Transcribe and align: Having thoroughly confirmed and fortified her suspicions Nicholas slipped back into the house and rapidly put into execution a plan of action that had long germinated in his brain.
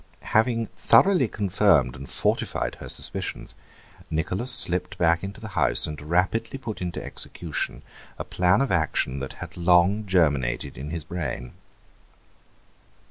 Having 0.33 0.65
thoroughly 0.75 1.27
confirmed 1.27 1.95
and 1.95 2.09
fortified 2.09 2.73
her 2.79 2.89
suspicions 2.89 3.53
Nicholas 4.09 4.49
slipped 4.51 4.97
back 4.97 5.23
into 5.23 5.39
the 5.39 5.49
house 5.49 5.85
and 5.85 6.01
rapidly 6.01 6.57
put 6.57 6.81
into 6.81 6.99
execution 7.05 7.83
a 8.17 8.23
plan 8.23 8.61
of 8.61 8.71
action 8.71 9.19
that 9.19 9.33
had 9.33 9.55
long 9.55 10.07
germinated 10.07 10.75
in 10.75 10.89
his 10.89 11.03
brain. 11.03 11.53